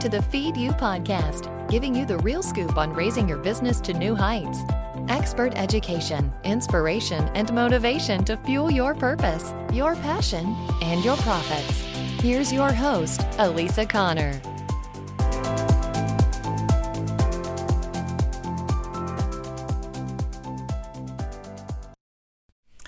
[0.00, 3.92] to the Feed You podcast, giving you the real scoop on raising your business to
[3.92, 4.60] new heights.
[5.08, 11.80] Expert education, inspiration, and motivation to fuel your purpose, your passion, and your profits.
[12.22, 14.40] Here's your host, Elisa Connor.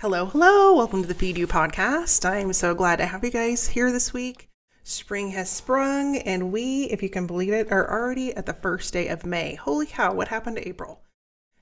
[0.00, 0.76] Hello, hello.
[0.76, 2.24] Welcome to the Feed You podcast.
[2.24, 4.49] I'm so glad to have you guys here this week.
[4.82, 8.92] Spring has sprung, and we, if you can believe it, are already at the first
[8.92, 9.54] day of May.
[9.54, 11.02] Holy cow, what happened to April?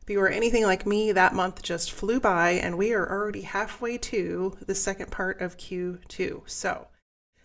[0.03, 3.43] If you were anything like me, that month just flew by, and we are already
[3.43, 6.49] halfway to the second part of Q2.
[6.49, 6.87] So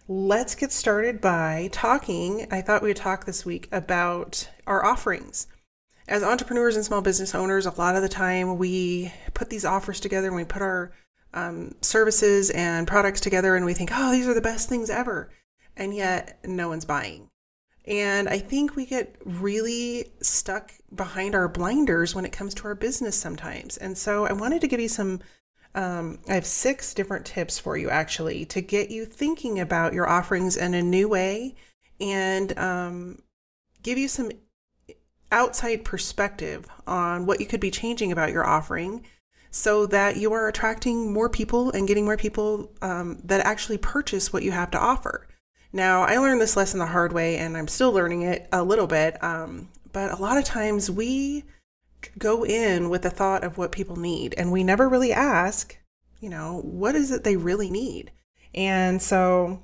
[0.07, 2.47] let's get started by talking.
[2.51, 5.47] I thought we would talk this week about our offerings.
[6.07, 9.99] As entrepreneurs and small business owners, a lot of the time we put these offers
[9.99, 10.91] together and we put our
[11.33, 15.31] um, services and products together and we think, oh, these are the best things ever
[15.77, 17.29] and yet no one's buying.
[17.85, 22.75] And I think we get really stuck behind our blinders when it comes to our
[22.75, 23.77] business sometimes.
[23.77, 25.19] And so I wanted to give you some,
[25.75, 30.07] um, I have six different tips for you actually to get you thinking about your
[30.07, 31.55] offerings in a new way
[31.99, 33.21] and um,
[33.81, 34.31] give you some
[35.31, 39.05] outside perspective on what you could be changing about your offering
[39.51, 44.31] so that you are attracting more people and getting more people um, that actually purchase
[44.31, 45.27] what you have to offer.
[45.75, 48.85] Now, I learned this lesson the hard way and I'm still learning it a little
[48.85, 49.21] bit.
[49.23, 51.43] Um, but a lot of times we
[52.17, 55.77] go in with the thought of what people need and we never really ask,
[56.19, 58.11] you know, what is it they really need?
[58.53, 59.63] And so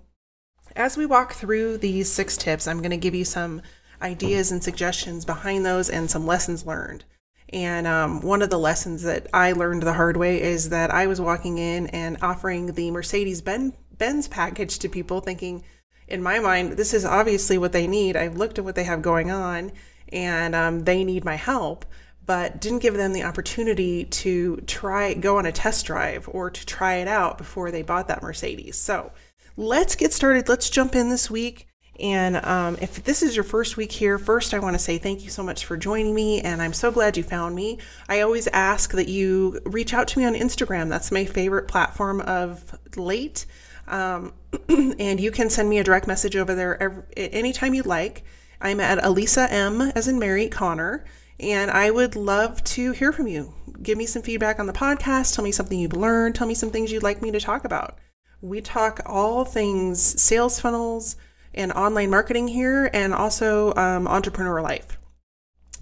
[0.76, 3.62] as we walk through these six tips, I'm going to give you some
[4.02, 7.04] ideas and suggestions behind those and some lessons learned.
[7.52, 11.08] And um, one of the lessons that I learned the hard way is that I
[11.08, 15.64] was walking in and offering the Mercedes Benz package to people thinking,
[16.10, 18.16] in my mind, this is obviously what they need.
[18.16, 19.72] I've looked at what they have going on
[20.12, 21.86] and um, they need my help,
[22.26, 26.66] but didn't give them the opportunity to try, go on a test drive or to
[26.66, 28.76] try it out before they bought that Mercedes.
[28.76, 29.12] So
[29.56, 30.50] let's get started.
[30.50, 31.68] Let's jump in this week.
[32.00, 35.24] And um, if this is your first week here, first I want to say thank
[35.24, 37.78] you so much for joining me, and I'm so glad you found me.
[38.08, 40.88] I always ask that you reach out to me on Instagram.
[40.88, 43.46] That's my favorite platform of late.
[43.90, 44.34] Um,
[45.00, 48.24] and you can send me a direct message over there every, anytime you'd like.
[48.62, 51.06] I'm at Elisa M, as in Mary Connor,
[51.40, 53.54] and I would love to hear from you.
[53.82, 55.36] Give me some feedback on the podcast.
[55.36, 56.36] Tell me something you've learned.
[56.36, 57.98] Tell me some things you'd like me to talk about.
[58.42, 61.16] We talk all things sales funnels
[61.54, 64.98] and online marketing here, and also um, entrepreneur life.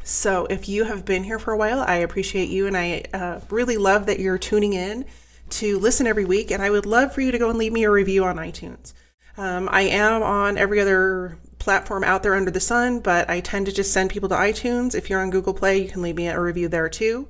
[0.04, 3.42] So, if you have been here for a while, I appreciate you, and I uh,
[3.50, 5.06] really love that you're tuning in
[5.52, 7.84] to listen every week, and I would love for you to go and leave me
[7.84, 8.94] a review on iTunes.
[9.38, 13.66] Um, I am on every other platform out there under the sun, but I tend
[13.68, 14.96] to just send people to iTunes.
[14.96, 17.28] If you're on Google Play, you can leave me a review there too.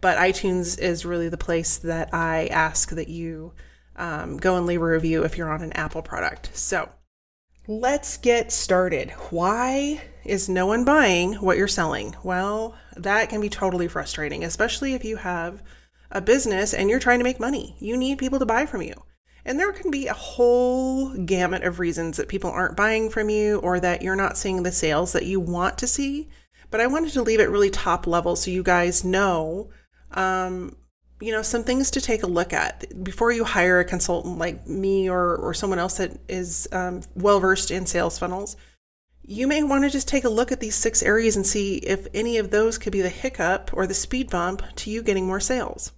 [0.00, 3.52] But iTunes is really the place that I ask that you
[3.96, 6.56] um, go and leave a review if you're on an Apple product.
[6.56, 6.88] So
[7.66, 9.10] let's get started.
[9.30, 12.16] Why is no one buying what you're selling?
[12.22, 15.62] Well, that can be totally frustrating, especially if you have
[16.10, 17.76] a business and you're trying to make money.
[17.78, 18.94] You need people to buy from you.
[19.44, 23.58] And there can be a whole gamut of reasons that people aren't buying from you
[23.60, 26.28] or that you're not seeing the sales that you want to see.
[26.70, 29.70] But I wanted to leave it really top level so you guys know,
[30.12, 30.76] um,
[31.20, 34.66] you know, some things to take a look at before you hire a consultant like
[34.66, 38.56] me or, or someone else that is um, well versed in sales funnels.
[39.22, 42.06] You may want to just take a look at these six areas and see if
[42.14, 45.40] any of those could be the hiccup or the speed bump to you getting more
[45.40, 45.92] sales.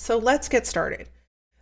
[0.00, 1.10] So let's get started.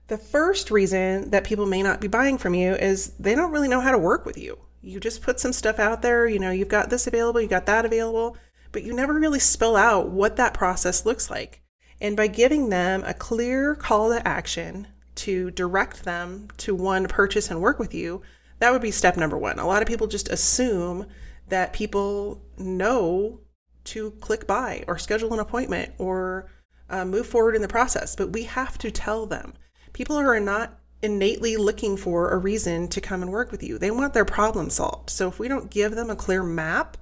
[0.06, 3.66] The first reason that people may not be buying from you is they don't really
[3.66, 4.60] know how to work with you.
[4.80, 7.66] You just put some stuff out there, you know, you've got this available, you got
[7.66, 8.36] that available,
[8.70, 11.62] but you never really spell out what that process looks like.
[12.00, 17.50] And by giving them a clear call to action to direct them to one purchase
[17.50, 18.22] and work with you,
[18.60, 19.58] that would be step number one.
[19.58, 21.06] A lot of people just assume
[21.48, 23.40] that people know
[23.82, 26.48] to click buy or schedule an appointment or
[26.90, 29.54] uh, move forward in the process, but we have to tell them.
[29.92, 33.78] People are not innately looking for a reason to come and work with you.
[33.78, 35.10] They want their problem solved.
[35.10, 36.96] So if we don't give them a clear map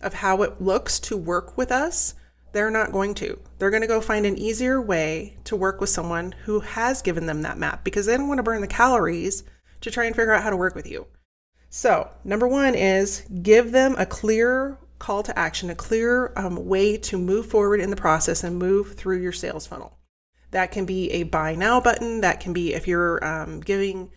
[0.00, 2.14] of how it looks to work with us,
[2.52, 3.38] they're not going to.
[3.58, 7.26] They're going to go find an easier way to work with someone who has given
[7.26, 9.44] them that map because they don't want to burn the calories
[9.80, 11.06] to try and figure out how to work with you.
[11.70, 16.96] So, number one is give them a clear call to action, a clear um, way
[16.96, 19.98] to move forward in the process and move through your sales funnel.
[20.50, 22.20] That can be a buy now button.
[22.20, 24.10] That can be if you're um, giving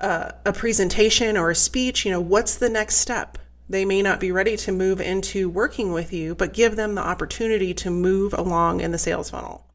[0.00, 3.38] uh, a presentation or a speech, you know, what's the next step?
[3.68, 7.06] They may not be ready to move into working with you, but give them the
[7.06, 9.66] opportunity to move along in the sales funnel.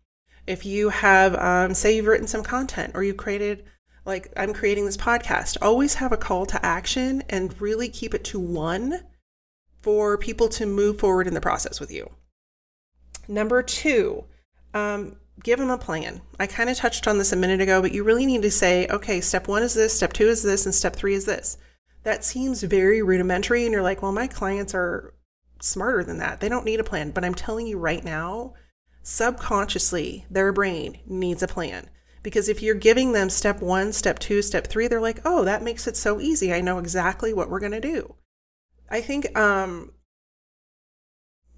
[0.47, 3.65] If you have, um, say, you've written some content or you created,
[4.05, 8.23] like I'm creating this podcast, always have a call to action and really keep it
[8.25, 9.03] to one
[9.81, 12.09] for people to move forward in the process with you.
[13.27, 14.25] Number two,
[14.73, 16.21] um, give them a plan.
[16.39, 18.87] I kind of touched on this a minute ago, but you really need to say,
[18.87, 21.57] okay, step one is this, step two is this, and step three is this.
[22.03, 25.13] That seems very rudimentary, and you're like, well, my clients are
[25.61, 26.39] smarter than that.
[26.39, 27.11] They don't need a plan.
[27.11, 28.53] But I'm telling you right now,
[29.03, 31.89] subconsciously, their brain needs a plan.
[32.23, 35.63] Because if you're giving them step one, step two, step three, they're like, oh, that
[35.63, 36.53] makes it so easy.
[36.53, 38.15] I know exactly what we're going to do.
[38.91, 39.93] I think um,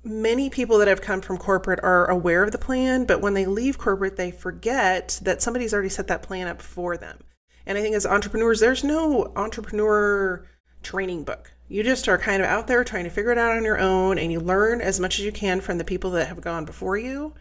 [0.03, 3.47] many people that have come from corporate are aware of the plan, but when they
[3.47, 7.23] leave corporate, they forget that somebody's already set that plan up for them.
[7.65, 10.45] And I think as entrepreneurs, there's no entrepreneur
[10.83, 11.51] training book.
[11.67, 14.19] You just are kind of out there trying to figure it out on your own
[14.19, 16.97] and you learn as much as you can from the people that have gone before
[16.97, 17.33] you.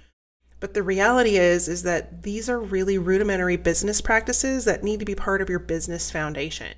[0.59, 5.05] But the reality is is that these are really rudimentary business practices that need to
[5.05, 6.77] be part of your business foundation.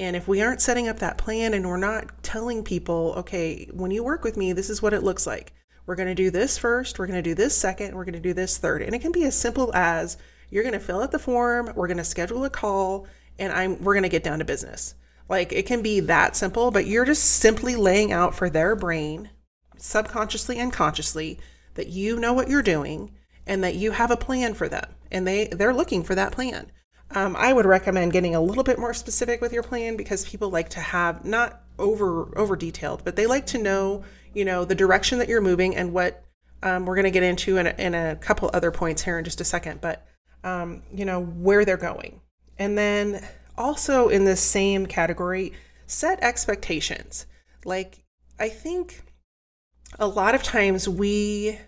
[0.00, 3.90] And if we aren't setting up that plan and we're not telling people, okay, when
[3.90, 5.52] you work with me, this is what it looks like.
[5.84, 8.18] We're going to do this first, we're going to do this second, we're going to
[8.20, 8.80] do this third.
[8.80, 10.16] And it can be as simple as
[10.48, 13.08] you're going to fill out the form, we're going to schedule a call,
[13.38, 14.94] and I'm we're going to get down to business.
[15.28, 19.28] Like it can be that simple, but you're just simply laying out for their brain,
[19.76, 21.38] subconsciously and consciously,
[21.74, 23.12] that you know what you're doing
[23.46, 24.94] and that you have a plan for them.
[25.10, 26.72] And they they're looking for that plan.
[27.12, 30.50] Um, I would recommend getting a little bit more specific with your plan because people
[30.50, 34.74] like to have not over over detailed, but they like to know, you know, the
[34.74, 36.24] direction that you're moving and what
[36.62, 39.24] um, we're going to get into in a, in a couple other points here in
[39.24, 39.80] just a second.
[39.80, 40.06] But
[40.44, 42.20] um, you know, where they're going.
[42.58, 43.26] And then
[43.58, 45.52] also in this same category,
[45.86, 47.26] set expectations.
[47.64, 48.04] Like,
[48.38, 49.02] I think
[49.98, 51.58] a lot of times we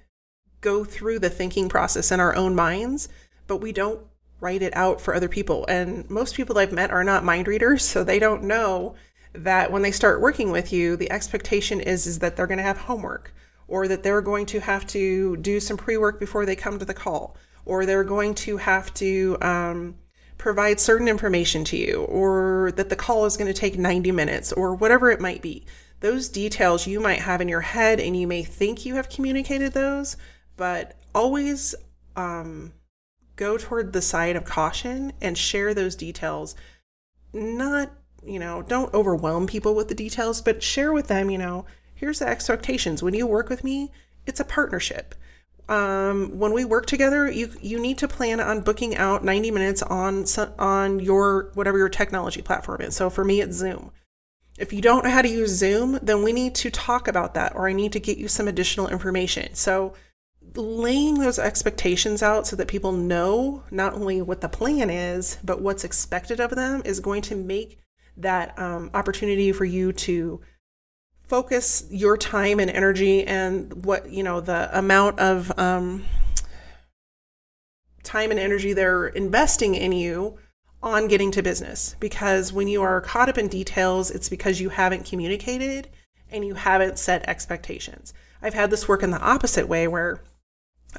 [0.60, 3.08] go through the thinking process in our own minds,
[3.46, 4.00] but we don't
[4.42, 5.64] write it out for other people.
[5.66, 8.94] And most people I've met are not mind readers, so they don't know
[9.32, 12.64] that when they start working with you, the expectation is is that they're going to
[12.64, 13.32] have homework
[13.68, 16.92] or that they're going to have to do some pre-work before they come to the
[16.92, 19.94] call or they're going to have to um,
[20.38, 24.52] provide certain information to you, or that the call is going to take 90 minutes,
[24.52, 25.64] or whatever it might be.
[26.00, 29.72] Those details you might have in your head, and you may think you have communicated
[29.72, 30.16] those,
[30.56, 31.74] but always
[32.16, 32.72] um,
[33.36, 36.54] go toward the side of caution and share those details.
[37.32, 37.92] Not,
[38.24, 42.18] you know, don't overwhelm people with the details, but share with them, you know, here's
[42.18, 43.02] the expectations.
[43.02, 43.90] When you work with me,
[44.26, 45.14] it's a partnership
[45.68, 49.82] um, when we work together, you you need to plan on booking out 90 minutes
[49.82, 50.26] on
[50.58, 52.96] on your whatever your technology platform is.
[52.96, 53.90] So for me, it's Zoom.
[54.58, 57.54] If you don't know how to use Zoom, then we need to talk about that,
[57.54, 59.54] or I need to get you some additional information.
[59.54, 59.94] So
[60.54, 65.60] laying those expectations out so that people know not only what the plan is, but
[65.60, 67.78] what's expected of them is going to make
[68.16, 70.40] that um, opportunity for you to
[71.22, 76.04] focus your time and energy and what you know the amount of um,
[78.02, 80.36] time and energy they're investing in you
[80.82, 81.96] on getting to business.
[82.00, 85.88] Because when you are caught up in details it's because you haven't communicated
[86.30, 88.12] and you haven't set expectations.
[88.42, 90.20] I've had this work in the opposite way where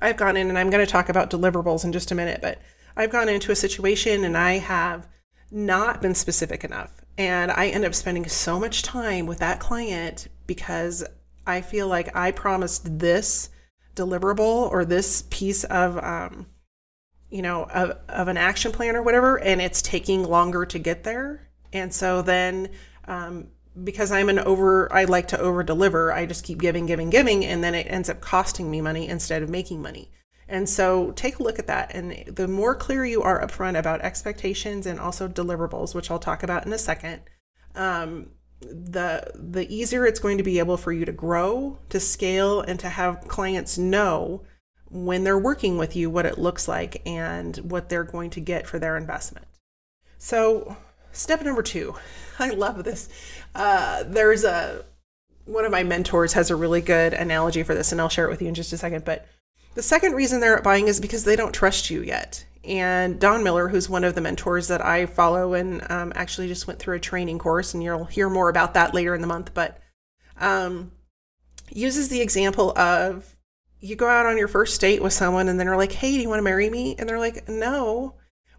[0.02, 2.60] i've gone in and i'm going to talk about deliverables in just a minute but
[2.96, 5.08] i've gone into a situation and i have
[5.52, 10.28] not been specific enough and I end up spending so much time with that client
[10.48, 11.04] because
[11.46, 13.50] I feel like I promised this
[13.96, 16.48] deliverable or this piece of, um,
[17.30, 21.04] you know, of, of an action plan or whatever, and it's taking longer to get
[21.04, 21.50] there.
[21.72, 22.70] And so then,
[23.08, 23.50] um,
[23.82, 27.46] because I'm an over, I like to over deliver, I just keep giving, giving, giving,
[27.46, 30.12] and then it ends up costing me money instead of making money.
[30.48, 31.96] And so take a look at that.
[31.96, 36.44] And the more clear you are upfront about expectations and also deliverables, which I'll talk
[36.44, 37.22] about in a second,
[37.76, 38.30] um,
[38.62, 42.80] the the easier it's going to be able for you to grow, to scale, and
[42.80, 44.44] to have clients know
[44.90, 48.68] when they're working with you what it looks like and what they're going to get
[48.68, 49.48] for their investment.
[50.18, 50.78] So,
[51.14, 51.96] step number two,
[52.40, 53.10] I love this.
[53.56, 54.84] Uh, there's a
[55.46, 58.30] one of my mentors has a really good analogy for this, and I'll share it
[58.30, 59.04] with you in just a second.
[59.06, 59.28] But
[59.76, 62.46] the second reason they're buying is because they don't trust you yet.
[62.64, 66.66] And Don Miller, who's one of the mentors that I follow and um, actually just
[66.66, 69.54] went through a training course, and you'll hear more about that later in the month,
[69.54, 69.80] but
[70.40, 70.92] um,
[71.70, 73.36] uses the example of
[73.80, 76.22] you go out on your first date with someone and then they're like, hey, do
[76.22, 76.96] you want to marry me?
[76.98, 78.16] And they're like, no.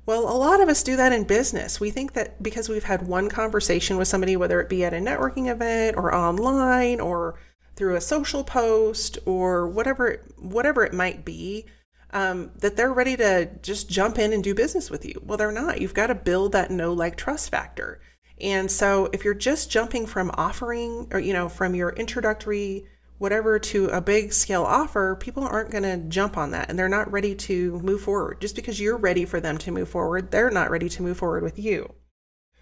[0.07, 1.81] Well, a lot of us do that in business.
[1.81, 4.99] We think that because we've had one conversation with somebody, whether it be at a
[4.99, 7.39] networking event or online or
[7.77, 11.65] through a social post or whatever whatever it might be,
[12.13, 15.21] um, that they're ready to just jump in and do business with you.
[15.25, 15.81] Well, they're not.
[15.81, 18.01] You've got to build that know like trust factor.
[18.41, 22.87] And so if you're just jumping from offering or you know from your introductory
[23.19, 26.89] whatever to a big scale offer, people aren't going to jump on that and they're
[26.89, 28.41] not ready to move forward.
[28.41, 31.43] Just because you're ready for them to move forward, they're not ready to move forward
[31.43, 31.95] with you.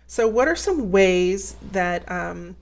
[0.07, 2.57] So, what are some ways that, um,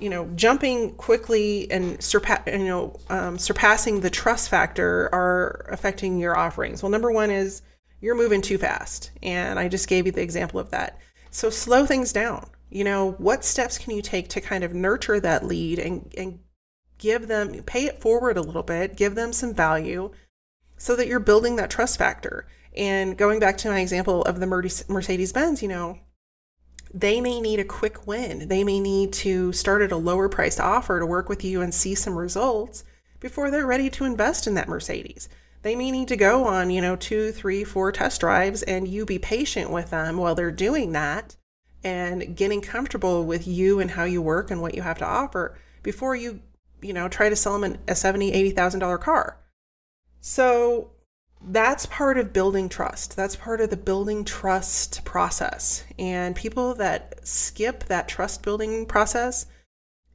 [0.00, 6.18] you know, jumping quickly and surpass, you know, um, surpassing the trust factor are affecting
[6.18, 6.82] your offerings?
[6.82, 7.62] Well, number one is
[8.00, 10.98] you're moving too fast, and I just gave you the example of that.
[11.30, 12.50] So, slow things down.
[12.68, 16.40] You know, what steps can you take to kind of nurture that lead and and
[17.02, 20.12] give them, pay it forward a little bit, give them some value
[20.78, 22.46] so that you're building that trust factor.
[22.76, 24.46] And going back to my example of the
[24.88, 25.98] Mercedes Benz, you know,
[26.94, 28.46] they may need a quick win.
[28.48, 31.74] They may need to start at a lower priced offer to work with you and
[31.74, 32.84] see some results
[33.18, 35.28] before they're ready to invest in that Mercedes.
[35.62, 39.04] They may need to go on, you know, two, three, four test drives and you
[39.04, 41.36] be patient with them while they're doing that
[41.82, 45.58] and getting comfortable with you and how you work and what you have to offer
[45.82, 46.40] before you
[46.82, 49.38] you know, try to sell them a seventy, eighty thousand dollar car.
[50.20, 50.90] So
[51.44, 53.16] that's part of building trust.
[53.16, 55.84] That's part of the building trust process.
[55.98, 59.46] And people that skip that trust building process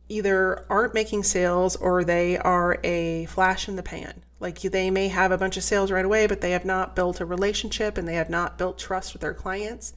[0.10, 4.24] either aren't making sales or they are a flash in the pan.
[4.40, 7.20] Like they may have a bunch of sales right away, but they have not built
[7.20, 9.94] a relationship and they have not built trust with their clients,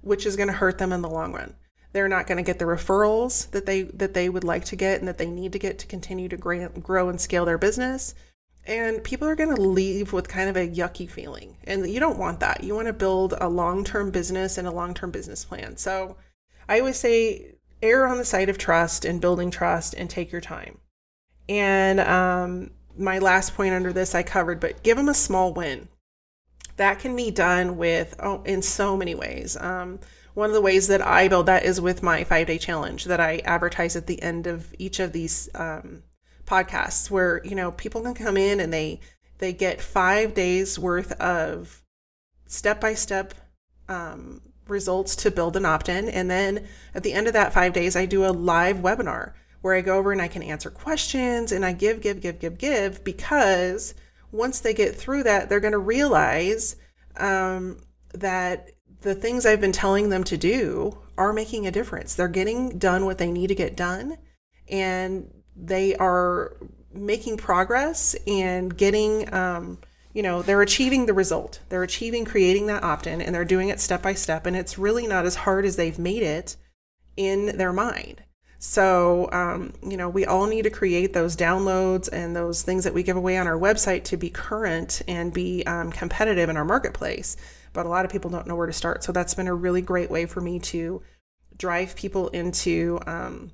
[0.00, 1.56] which is going to hurt them in the long run
[1.92, 5.00] they're not going to get the referrals that they that they would like to get
[5.00, 8.14] and that they need to get to continue to grow and scale their business.
[8.66, 11.56] And people are going to leave with kind of a yucky feeling.
[11.64, 12.62] And you don't want that.
[12.62, 15.76] You want to build a long-term business and a long-term business plan.
[15.76, 16.16] So
[16.68, 20.40] i always say err on the side of trust and building trust and take your
[20.40, 20.78] time.
[21.48, 25.88] And um, my last point under this i covered but give them a small win.
[26.76, 29.56] That can be done with oh, in so many ways.
[29.56, 29.98] Um,
[30.40, 33.20] one of the ways that I build that is with my five day challenge that
[33.20, 36.02] I advertise at the end of each of these um,
[36.46, 39.00] podcasts, where you know people can come in and they
[39.38, 41.82] they get five days worth of
[42.46, 43.34] step by step
[44.66, 47.94] results to build an opt in, and then at the end of that five days,
[47.94, 51.66] I do a live webinar where I go over and I can answer questions and
[51.66, 53.94] I give, give, give, give, give because
[54.32, 56.76] once they get through that, they're going to realize
[57.18, 57.82] um,
[58.14, 58.70] that
[59.02, 62.14] the things I've been telling them to do are making a difference.
[62.14, 64.18] They're getting done what they need to get done
[64.68, 66.56] and they are
[66.92, 69.78] making progress and getting, um,
[70.12, 71.60] you know, they're achieving the result.
[71.68, 74.46] They're achieving creating that opt in and they're doing it step by step.
[74.46, 76.56] And it's really not as hard as they've made it
[77.16, 78.22] in their mind.
[78.62, 82.94] So, um, you know, we all need to create those downloads and those things that
[82.94, 86.64] we give away on our website to be current and be um, competitive in our
[86.64, 87.36] marketplace
[87.72, 89.04] but a lot of people don't know where to start.
[89.04, 91.02] So that's been a really great way for me to
[91.56, 93.52] drive people into um,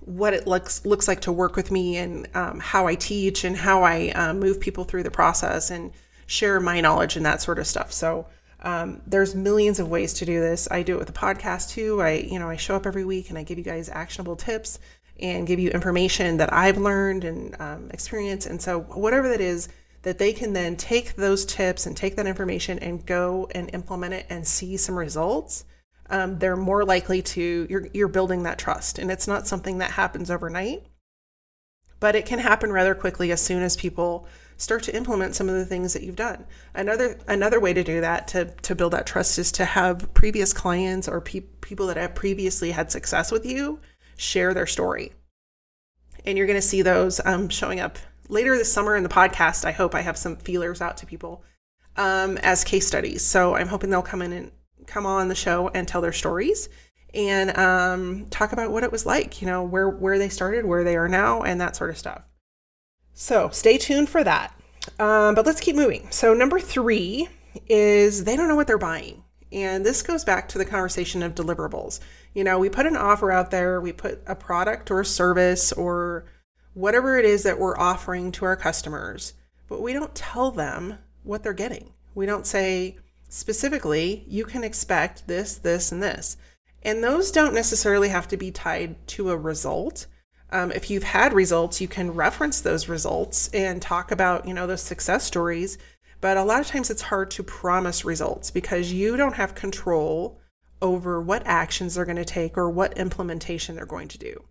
[0.00, 3.56] what it looks looks like to work with me and um, how I teach and
[3.56, 5.92] how I uh, move people through the process and
[6.26, 7.92] share my knowledge and that sort of stuff.
[7.92, 8.26] So
[8.62, 10.68] um, there's millions of ways to do this.
[10.70, 12.00] I do it with a podcast too.
[12.02, 14.78] I you know I show up every week and I give you guys actionable tips
[15.20, 18.46] and give you information that I've learned and um, experience.
[18.46, 19.68] And so whatever that is,
[20.02, 24.14] that they can then take those tips and take that information and go and implement
[24.14, 25.66] it and see some results,
[26.08, 29.92] um, they're more likely to you're you're building that trust, and it's not something that
[29.92, 30.84] happens overnight,
[32.00, 34.26] but it can happen rather quickly as soon as people
[34.60, 36.44] start to implement some of the things that you've done.
[36.74, 40.52] Another another way to do that to to build that trust is to have previous
[40.52, 43.80] clients or pe- people that have previously had success with you
[44.16, 45.12] share their story,
[46.26, 47.98] and you're going to see those um, showing up
[48.28, 51.42] later this summer in the podcast, I hope I have some feelers out to people
[51.96, 53.22] um, as case studies.
[53.24, 54.52] So I'm hoping they'll come in and
[54.86, 56.68] come on the show and tell their stories
[57.12, 60.84] and um, talk about what it was like, you know, where where they started, where
[60.84, 62.22] they are now, and that sort of stuff.
[63.20, 64.54] So stay tuned for that.
[64.98, 66.08] Um, but let's keep moving.
[66.10, 67.28] So number three
[67.68, 69.22] is they don't know what they're buying.
[69.52, 72.00] And this goes back to the conversation of deliverables.
[72.32, 75.70] You know, we put an offer out there, we put a product or a service
[75.70, 76.24] or
[76.72, 79.34] whatever it is that we're offering to our customers,
[79.68, 81.92] but we don't tell them what they're getting.
[82.14, 82.96] We don't say
[83.28, 86.38] specifically, you can expect this, this, and this.
[86.82, 90.06] And those don't necessarily have to be tied to a result.
[90.52, 94.66] Um, if you've had results, you can reference those results and talk about, you know,
[94.66, 95.78] those success stories.
[96.20, 100.40] But a lot of times it's hard to promise results because you don't have control
[100.82, 104.44] over what actions they're going to take or what implementation they're going to do.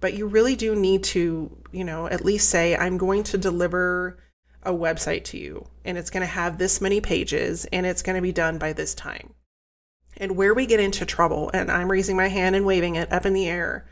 [0.00, 4.18] But you really do need to, you know, at least say, I'm going to deliver
[4.64, 8.16] a website to you and it's going to have this many pages and it's going
[8.16, 9.34] to be done by this time.
[10.16, 13.24] And where we get into trouble, and I'm raising my hand and waving it up
[13.26, 13.86] in the air,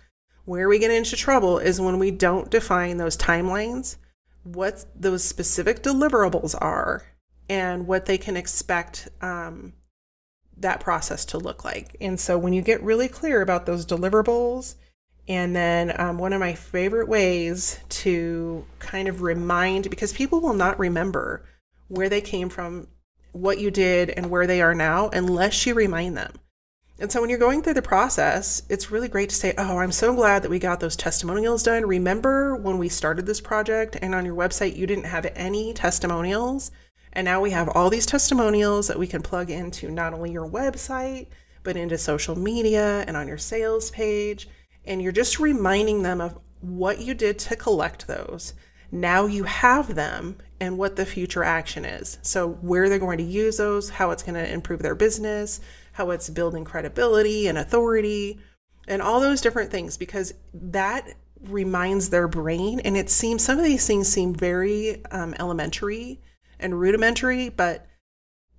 [0.51, 3.95] where we get into trouble is when we don't define those timelines,
[4.43, 7.05] what those specific deliverables are,
[7.49, 9.73] and what they can expect um,
[10.57, 11.95] that process to look like.
[12.01, 14.75] And so when you get really clear about those deliverables,
[15.29, 20.55] and then um, one of my favorite ways to kind of remind, because people will
[20.55, 21.45] not remember
[21.87, 22.89] where they came from,
[23.31, 26.33] what you did, and where they are now unless you remind them.
[27.01, 29.91] And so when you're going through the process, it's really great to say, Oh, I'm
[29.91, 31.87] so glad that we got those testimonials done.
[31.87, 36.71] Remember when we started this project and on your website you didn't have any testimonials?
[37.15, 40.49] And now we have all these testimonials that we can plug into not only your
[40.49, 41.29] website,
[41.63, 44.47] but into social media and on your sales page.
[44.85, 48.53] And you're just reminding them of what you did to collect those.
[48.93, 52.19] Now you have them and what the future action is.
[52.23, 55.61] So, where they're going to use those, how it's going to improve their business,
[55.93, 58.41] how it's building credibility and authority,
[58.89, 61.07] and all those different things, because that
[61.43, 62.81] reminds their brain.
[62.81, 66.21] And it seems some of these things seem very um, elementary
[66.59, 67.87] and rudimentary, but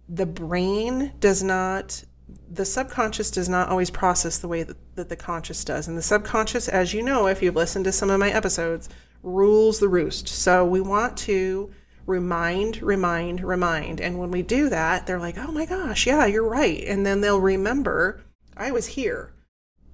[0.10, 2.04] the brain does not,
[2.50, 5.88] the subconscious does not always process the way that, that the conscious does.
[5.88, 8.90] And the subconscious, as you know, if you've listened to some of my episodes,
[9.24, 10.28] rules the roost.
[10.28, 11.72] So we want to
[12.06, 14.02] remind, remind, remind.
[14.02, 16.84] And when we do that, they're like, oh my gosh, yeah, you're right.
[16.86, 18.22] And then they'll remember,
[18.56, 19.34] I was here.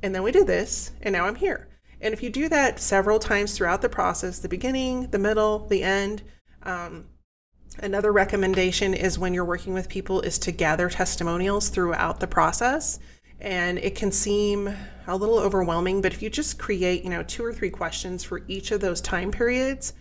[0.02, 1.68] And then we did this, and now I'm here.
[2.00, 5.84] And if you do that several times throughout the process, the beginning, the middle, the
[5.84, 6.22] end,
[6.64, 7.06] um,
[7.80, 13.00] Another recommendation is when you're working with people is to gather testimonials throughout the process.
[13.40, 17.46] And it can seem a little overwhelming, but if you just create, you know, two
[17.46, 19.94] or three questions for each of those time periods,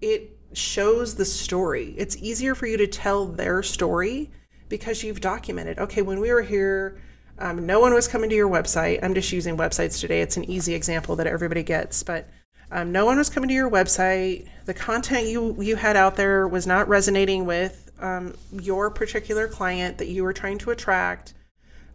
[0.00, 1.94] it shows the story.
[1.96, 4.30] It's easier for you to tell their story
[4.68, 7.00] because you've documented, okay, when we were here,
[7.38, 9.02] um, no one was coming to your website.
[9.02, 10.20] I'm just using websites today.
[10.20, 12.28] It's an easy example that everybody gets, but
[12.70, 14.48] um, no one was coming to your website.
[14.64, 19.98] The content you you had out there was not resonating with um, your particular client
[19.98, 21.34] that you were trying to attract.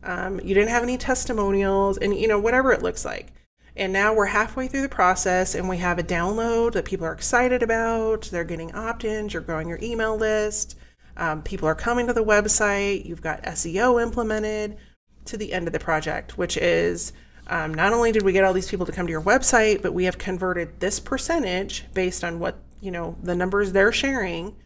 [0.03, 3.31] Um, you didn't have any testimonials, and you know whatever it looks like.
[3.79, 7.13] And now we're halfway through the process, and we have a download that people are
[7.13, 8.23] excited about.
[8.23, 9.33] They're getting opt-ins.
[9.33, 10.75] You're growing your email list.
[11.15, 13.05] Um, people are coming to the website.
[13.05, 14.77] You've got SEO implemented
[15.23, 17.13] to the end of the project, which is
[17.47, 19.93] um, not only did we get all these people to come to your website, but
[19.93, 24.57] we have converted this percentage based on what, you know, the numbers they're sharing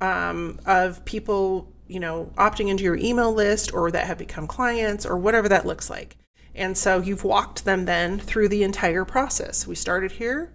[0.00, 5.04] um, of people, you know, opting into your email list or that have become clients
[5.04, 6.16] or whatever that looks like.
[6.56, 9.66] And so you've walked them then through the entire process.
[9.66, 10.52] We started here,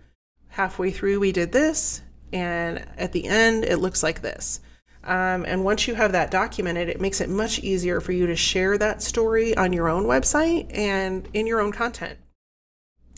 [0.50, 2.02] halfway through, we did this,
[2.34, 4.62] and at the end, it looks like this.
[5.04, 8.36] Um, and once you have that documented, it makes it much easier for you to
[8.36, 12.18] share that story on your own website and in your own content.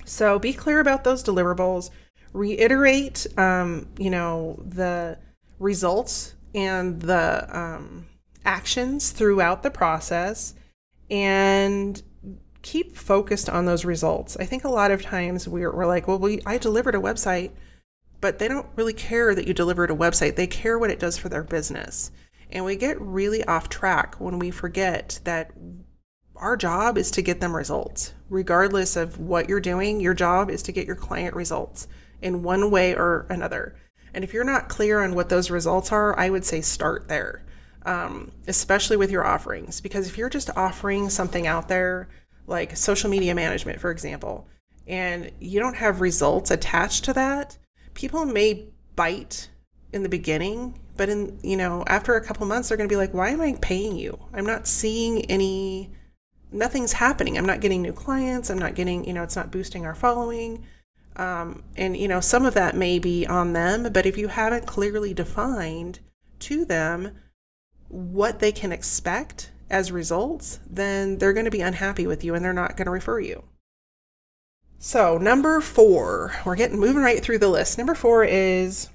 [0.05, 1.89] So be clear about those deliverables.
[2.33, 5.17] Reiterate, um, you know, the
[5.59, 8.07] results and the um,
[8.43, 10.53] actions throughout the process,
[11.09, 12.01] and
[12.63, 14.35] keep focused on those results.
[14.37, 17.51] I think a lot of times we're, we're like, well, we I delivered a website
[18.23, 20.37] but they don't really care that you delivered a website.
[20.37, 22.09] They care what it does for their business.
[22.49, 25.51] And we get really off track when we forget that
[26.37, 28.13] our job is to get them results.
[28.29, 31.89] Regardless of what you're doing, your job is to get your client results
[32.21, 33.75] in one way or another.
[34.13, 37.43] And if you're not clear on what those results are, I would say start there,
[37.85, 39.81] um, especially with your offerings.
[39.81, 42.07] Because if you're just offering something out there,
[42.47, 44.47] like social media management, for example,
[44.87, 47.57] and you don't have results attached to that,
[47.93, 49.49] people may bite
[49.91, 52.97] in the beginning, but in, you know, after a couple months, they're going to be
[52.97, 54.19] like, why am I paying you?
[54.33, 55.91] I'm not seeing any,
[56.51, 57.37] nothing's happening.
[57.37, 58.49] I'm not getting new clients.
[58.49, 60.65] I'm not getting, you know, it's not boosting our following.
[61.15, 64.65] Um, and, you know, some of that may be on them, but if you haven't
[64.65, 65.99] clearly defined
[66.39, 67.15] to them
[67.87, 72.45] what they can expect as results, then they're going to be unhappy with you and
[72.45, 73.43] they're not going to refer you.
[74.79, 77.77] So, number four, we're getting moving right through the list.
[77.77, 78.89] Number four is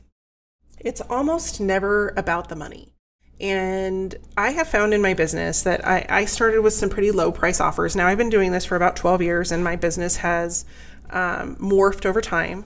[0.81, 2.93] it's almost never about the money.
[3.41, 7.31] And I have found in my business that I, I, started with some pretty low
[7.31, 7.95] price offers.
[7.95, 10.65] Now, I've been doing this for about 12 years, and my business has
[11.11, 12.65] um, morphed over time.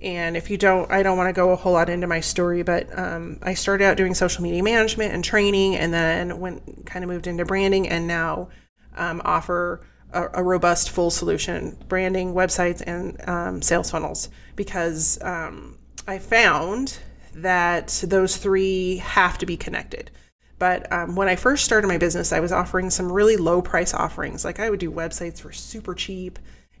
[0.00, 2.62] And if you don't, I don't want to go a whole lot into my story,
[2.62, 7.04] but um, I started out doing social media management and training, and then went kind
[7.04, 8.48] of moved into branding, and now
[8.96, 9.80] um, offer
[10.12, 16.98] a, a, robust full solution branding, websites, and um, sales funnels because um, I found
[17.34, 20.10] that those three have to be connected.
[20.58, 23.94] But um, when I first started my business, I was offering some really low price
[23.94, 24.44] offerings.
[24.44, 26.38] Like I would do websites for super cheap.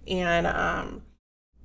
[0.08, 1.02] And um,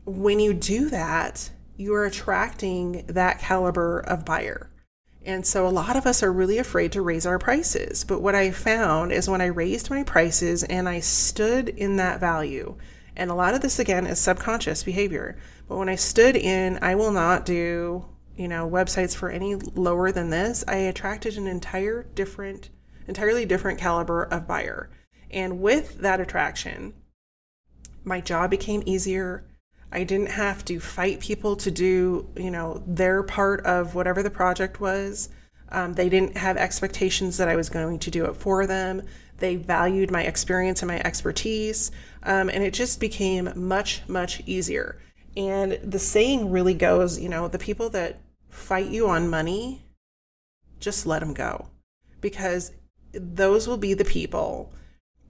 [0.05, 4.69] when you do that, you are attracting that caliber of buyer.
[5.25, 8.03] And so a lot of us are really afraid to raise our prices.
[8.03, 12.19] But what I found is when I raised my prices and I stood in that
[12.19, 12.75] value,
[13.15, 15.37] and a lot of this again is subconscious behavior,
[15.69, 20.11] but when I stood in, I will not do you know, websites for any lower
[20.11, 22.69] than this, I attracted an entire different,
[23.07, 24.89] entirely different caliber of buyer.
[25.29, 26.93] And with that attraction,
[28.03, 29.45] my job became easier.
[29.93, 34.31] I didn't have to fight people to do, you know, their part of whatever the
[34.31, 35.29] project was.
[35.69, 39.03] Um, they didn't have expectations that I was going to do it for them.
[39.37, 41.91] They valued my experience and my expertise.
[42.23, 44.99] Um, and it just became much, much easier.
[45.37, 49.85] And the saying really goes, you know, the people that fight you on money,
[50.79, 51.69] just let them go
[52.19, 52.71] because
[53.13, 54.73] those will be the people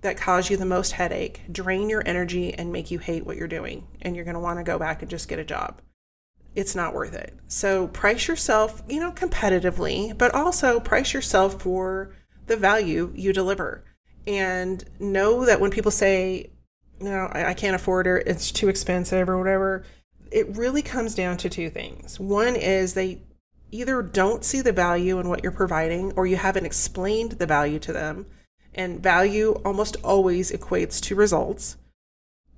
[0.04, 3.48] that cause you the most headache, drain your energy, and make you hate what you're
[3.48, 3.88] doing.
[4.02, 5.82] And you're going to want to go back and just get a job.
[6.56, 7.36] It's not worth it.
[7.48, 13.84] So price yourself, you know, competitively, but also price yourself for the value you deliver.
[14.28, 16.52] And know that when people say,
[17.00, 19.84] you know, I, I can't afford it, it's too expensive or whatever,
[20.32, 22.20] it really comes down to two things.
[22.20, 23.22] One is they
[23.72, 27.80] either don't see the value in what you're providing or you haven't explained the value
[27.80, 28.28] to them.
[28.76, 31.78] And value almost always equates to results,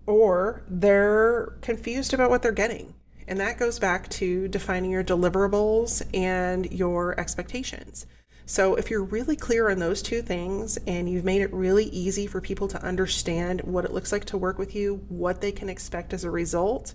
[0.06, 2.94] or they're confused about what they're getting.
[3.28, 8.06] And that goes back to defining your deliverables and your expectations.
[8.48, 12.28] So, if you're really clear on those two things and you've made it really easy
[12.28, 15.68] for people to understand what it looks like to work with you, what they can
[15.68, 16.94] expect as a result,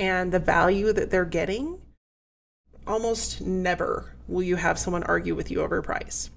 [0.00, 1.78] and the value that they're getting,
[2.88, 6.30] almost never will you have someone argue with you over price.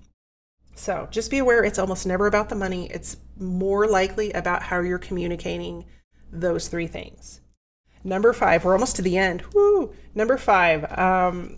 [0.75, 2.89] So just be aware it's almost never about the money.
[2.91, 5.85] It's more likely about how you're communicating
[6.31, 7.41] those three things.
[8.03, 9.43] Number five, we're almost to the end.
[9.53, 9.93] Woo!
[10.13, 11.57] Number five, um,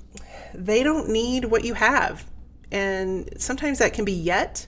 [0.54, 2.26] they don't need what you have.
[2.72, 4.68] And sometimes that can be yet,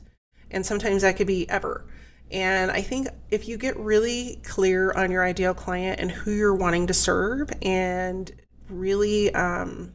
[0.50, 1.86] and sometimes that could be ever.
[2.32, 6.56] And I think if you get really clear on your ideal client and who you're
[6.56, 8.32] wanting to serve and
[8.70, 9.94] really um,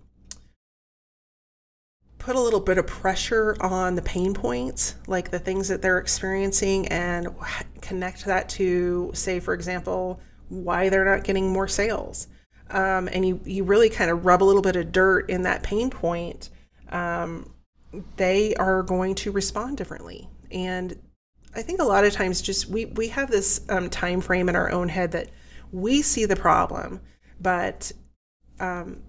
[2.23, 5.99] put a little bit of pressure on the pain points, like the things that they're
[5.99, 7.29] experiencing, and
[7.81, 12.29] connect that to, say, for example, why they're not getting more sales.
[12.71, 15.65] Um, and you, you really kind of rub a little bit of dirt in that
[15.65, 16.51] pain point,
[16.91, 17.53] um,
[18.17, 20.29] they are going to respond differently.
[20.53, 20.97] And
[21.57, 24.57] I think a lot of times just we we have this um, time frame in
[24.57, 25.29] our own head that
[25.73, 27.01] we see the problem,
[27.41, 27.91] but
[28.61, 29.03] um,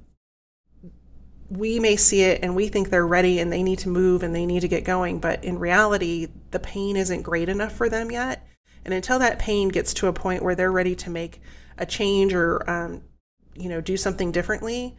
[1.57, 4.33] we may see it and we think they're ready and they need to move and
[4.33, 5.19] they need to get going.
[5.19, 8.47] But in reality, the pain isn't great enough for them yet.
[8.85, 11.41] And until that pain gets to a point where they're ready to make
[11.77, 13.03] a change or um,
[13.55, 14.97] you know do something differently,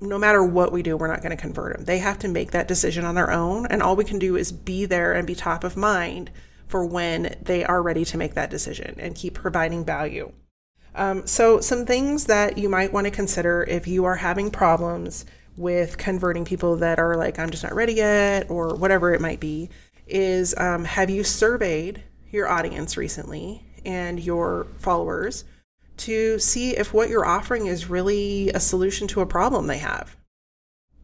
[0.00, 1.84] no matter what we do, we're not going to convert them.
[1.84, 4.52] They have to make that decision on their own, and all we can do is
[4.52, 6.30] be there and be top of mind
[6.68, 10.32] for when they are ready to make that decision and keep providing value.
[10.94, 15.24] Um, so, some things that you might want to consider if you are having problems
[15.56, 19.40] with converting people that are like, I'm just not ready yet, or whatever it might
[19.40, 19.70] be,
[20.06, 25.44] is um, have you surveyed your audience recently and your followers
[25.98, 30.16] to see if what you're offering is really a solution to a problem they have?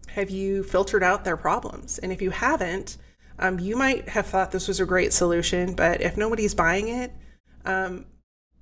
[0.09, 1.99] Have you filtered out their problems?
[1.99, 2.97] And if you haven't,
[3.39, 7.13] um, you might have thought this was a great solution, but if nobody's buying it,
[7.67, 8.07] um,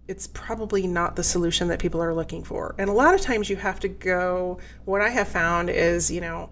[0.07, 2.75] it's probably not the solution that people are looking for.
[2.79, 6.21] And a lot of times you have to go, what I have found is, you
[6.21, 6.51] know,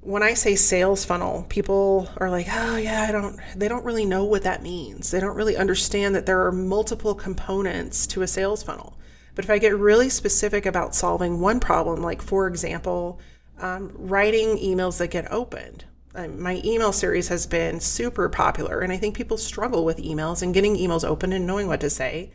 [0.00, 4.04] when I say sales funnel, people are like, oh, yeah, I don't, they don't really
[4.04, 5.10] know what that means.
[5.10, 8.96] They don't really understand that there are multiple components to a sales funnel.
[9.34, 13.18] But if I get really specific about solving one problem, like for example,
[13.58, 15.84] um, writing emails that get opened,
[16.26, 20.54] my email series has been super popular, and I think people struggle with emails and
[20.54, 22.32] getting emails open and knowing what to say.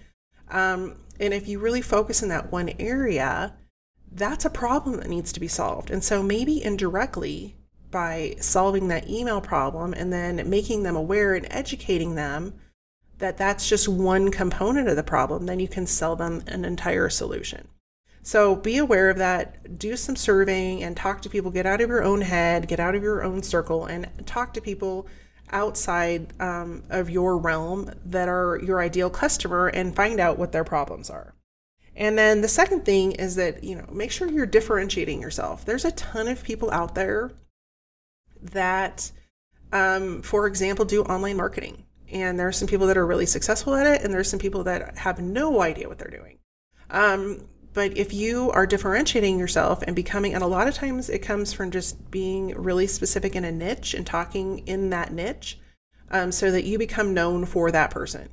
[0.54, 3.56] Um, and if you really focus in that one area,
[4.12, 5.90] that's a problem that needs to be solved.
[5.90, 7.56] And so maybe indirectly,
[7.92, 12.54] by solving that email problem and then making them aware and educating them
[13.20, 17.10] that that's just one component of the problem, then you can sell them an entire
[17.10, 17.68] solution.
[18.24, 19.78] So be aware of that.
[19.78, 21.52] Do some surveying and talk to people.
[21.52, 24.62] Get out of your own head, get out of your own circle, and talk to
[24.62, 25.08] people
[25.52, 30.64] outside um, of your realm that are your ideal customer and find out what their
[30.64, 31.36] problems are.
[31.96, 35.64] And then the second thing is that, you know, make sure you're differentiating yourself.
[35.64, 37.32] There's a ton of people out there
[38.42, 39.12] that,
[39.72, 41.86] um, for example, do online marketing.
[42.12, 44.64] And there are some people that are really successful at it, and there's some people
[44.66, 46.40] that have no idea what they're doing.
[46.90, 51.20] Um, but if you are differentiating yourself and becoming, and a lot of times it
[51.20, 55.60] comes from just being really specific in a niche and talking in that niche
[56.12, 58.30] um, so that you become known for that person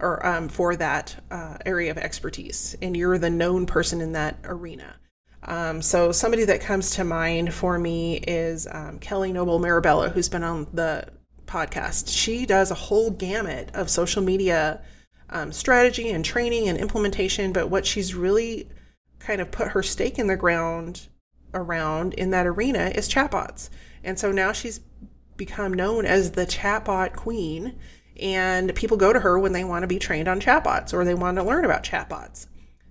[0.00, 4.38] or um, for that uh, area of expertise and you're the known person in that
[4.44, 4.96] arena.
[5.42, 10.28] Um, so somebody that comes to mind for me is um, Kelly Noble Mirabella, who's
[10.28, 11.06] been on the
[11.46, 12.14] podcast.
[12.14, 14.82] She does a whole gamut of social media
[15.30, 18.68] um, strategy and training and implementation, but what she's really
[19.18, 21.08] kind of put her stake in the ground
[21.54, 23.70] around in that arena is chatbots.
[24.04, 24.80] And so now she's
[25.36, 27.78] become known as the chatbot queen,
[28.20, 31.14] and people go to her when they want to be trained on chatbots or they
[31.14, 32.46] want to learn about chatbots.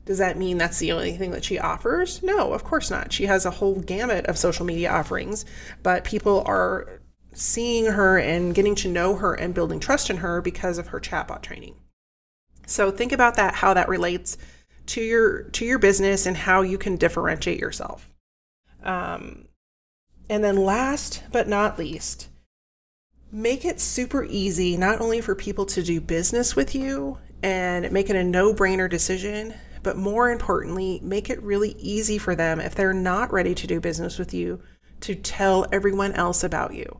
[0.06, 2.23] Does that mean that's the only thing that she offers?
[2.23, 3.13] No, of course not.
[3.13, 5.45] She has a whole gamut of social media offerings,
[5.84, 6.99] but people are
[7.34, 10.99] seeing her and getting to know her and building trust in her because of her
[10.99, 11.75] chatbot training.
[12.70, 14.38] So think about that, how that relates
[14.88, 18.10] to your to your business and how you can differentiate yourself.
[18.84, 19.48] Um,
[20.30, 22.30] and then last but not least,
[23.32, 28.10] make it super easy not only for people to do business with you and make
[28.10, 32.94] it a no-brainer decision, but more importantly, make it really easy for them if they're
[32.94, 34.62] not ready to do business with you
[35.02, 37.00] to tell everyone else about you.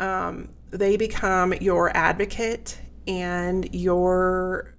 [0.00, 4.77] Um, they become your advocate and your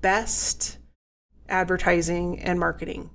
[0.00, 0.78] best
[1.48, 3.10] advertising and marketing.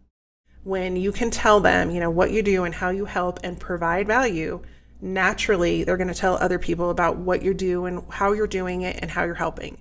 [0.63, 3.60] When you can tell them, you know, what you do and how you help and
[3.60, 4.62] provide value,
[5.02, 8.82] naturally they're going to tell other people about what you do and how you're doing
[8.82, 9.78] it and how you're helping.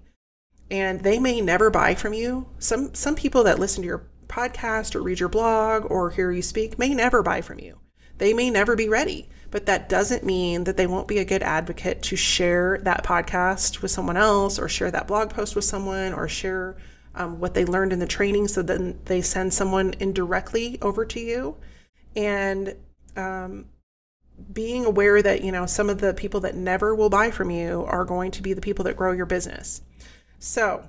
[0.71, 2.49] And they may never buy from you.
[2.59, 6.42] Some some people that listen to your podcast or read your blog or hear you
[6.42, 7.79] speak may never buy from you.
[8.18, 11.43] They may never be ready, but that doesn't mean that they won't be a good
[11.43, 16.15] advocate to share that podcast with someone else or share that blog post with someone
[16.15, 16.75] or share
[17.15, 21.21] um, what they learned in the training so then they send someone indirectly over to
[21.21, 21.55] you.
[22.17, 22.75] And
[23.15, 23.67] um,
[24.55, 27.85] being aware that, you know, some of the people that never will buy from you
[27.87, 29.83] are going to be the people that grow your business.
[30.38, 30.88] So,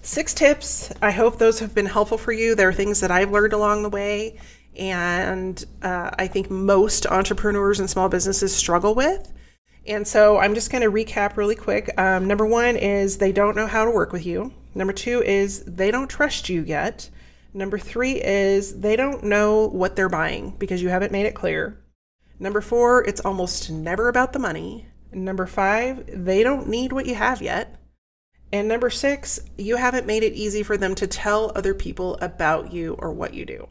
[0.00, 0.92] six tips.
[1.02, 2.54] I hope those have been helpful for you.
[2.54, 4.38] There are things that I've learned along the way
[4.76, 9.32] and uh, I think most entrepreneurs and small businesses struggle with.
[9.86, 11.90] And so I'm just going to recap really quick.
[11.98, 14.52] Um, number one is they don't know how to work with you.
[14.74, 17.10] Number two is they don't trust you yet.
[17.52, 21.78] Number three is they don't know what they're buying because you haven't made it clear.
[22.40, 24.88] Number four, it's almost never about the money.
[25.12, 27.76] Number five, they don't need what you have yet.
[28.52, 32.72] And number six, you haven't made it easy for them to tell other people about
[32.72, 33.68] you or what you do.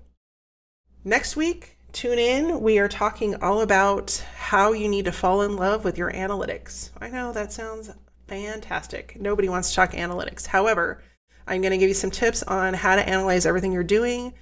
[1.06, 2.62] Next week, tune in.
[2.62, 6.92] We are talking all about how you need to fall in love with your analytics.
[7.02, 7.92] I know that sounds
[8.30, 9.20] fantastic.
[9.20, 10.46] Nobody wants to talk analytics.
[10.46, 11.04] However,
[11.46, 14.34] I'm going to give you some tips on how to analyze everything you're doing.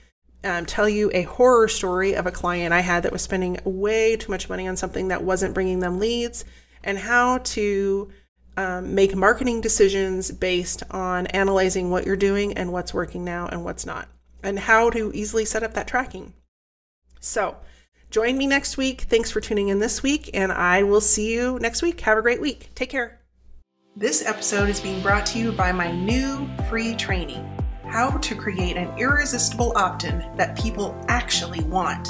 [0.43, 4.15] Um, tell you a horror story of a client I had that was spending way
[4.15, 6.45] too much money on something that wasn't bringing them leads,
[6.83, 8.11] and how to
[8.55, 13.63] um, make marketing decisions based on analyzing what you're doing and what's working now and
[13.63, 14.07] what's not,
[14.43, 16.33] and how to easily set up that tracking.
[17.21, 17.55] So
[18.09, 19.01] join me next week.
[19.01, 22.01] Thanks for tuning in this week, and I will see you next week.
[22.01, 22.71] Have a great week.
[22.75, 23.21] Take care.
[23.95, 27.45] This episode is being brought to you by my new free training
[27.85, 32.09] How to Create an Irresistible Opt in That People Actually Want.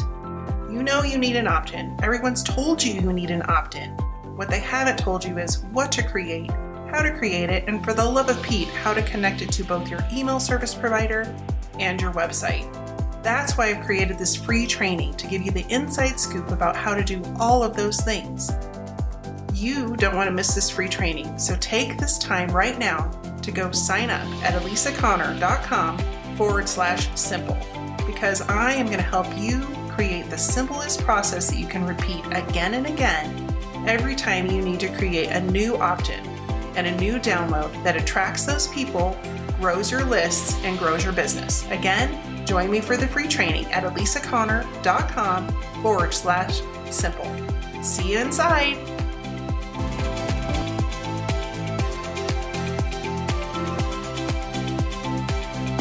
[0.72, 1.98] You know you need an opt in.
[2.02, 3.90] Everyone's told you you need an opt in.
[4.38, 6.50] What they haven't told you is what to create,
[6.90, 9.64] how to create it, and for the love of Pete, how to connect it to
[9.64, 11.36] both your email service provider
[11.80, 12.81] and your website.
[13.22, 16.96] That's why I've created this free training to give you the inside scoop about how
[16.96, 18.52] to do all of those things.
[19.54, 23.12] You don't want to miss this free training, so take this time right now
[23.44, 25.98] to go sign up at elisaconnor.com
[26.36, 27.58] forward slash simple
[28.08, 32.26] because I am going to help you create the simplest process that you can repeat
[32.32, 33.48] again and again
[33.88, 36.26] every time you need to create a new opt in
[36.76, 39.18] and a new download that attracts those people,
[39.60, 41.70] grows your lists, and grows your business.
[41.70, 42.10] Again,
[42.46, 45.48] Join me for the free training at elisaconnor.com
[45.82, 47.26] forward slash simple.
[47.84, 48.78] See you inside.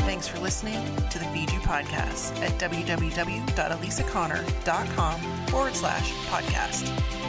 [0.01, 7.20] Thanks for listening to the Feed You Podcast at www.elisaconnor.com forward slash podcast.